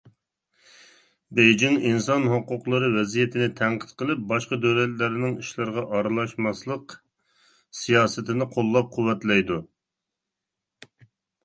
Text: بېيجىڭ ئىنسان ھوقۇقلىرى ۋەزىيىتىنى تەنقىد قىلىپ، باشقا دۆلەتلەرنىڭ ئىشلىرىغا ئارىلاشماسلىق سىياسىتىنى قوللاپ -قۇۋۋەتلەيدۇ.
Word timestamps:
بېيجىڭ 1.39 1.75
ئىنسان 1.89 2.25
ھوقۇقلىرى 2.31 2.89
ۋەزىيىتىنى 2.95 3.49
تەنقىد 3.59 3.93
قىلىپ، 4.03 4.25
باشقا 4.33 4.59
دۆلەتلەرنىڭ 4.65 5.37
ئىشلىرىغا 5.45 5.85
ئارىلاشماسلىق 5.99 6.99
سىياسىتىنى 7.83 8.51
قوللاپ 8.59 8.93
-قۇۋۋەتلەيدۇ. 8.99 9.63